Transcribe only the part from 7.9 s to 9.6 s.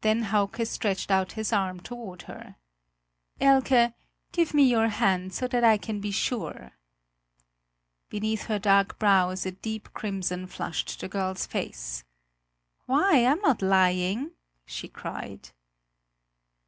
Beneath her dark brows a